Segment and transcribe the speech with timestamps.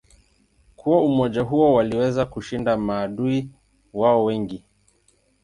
[0.75, 3.49] Kwa umoja huo waliweza kushinda maadui
[3.93, 4.63] wao wengi.